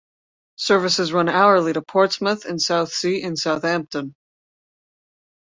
[0.55, 4.15] Services run hourly to Portsmouth and Southsea and Southampton.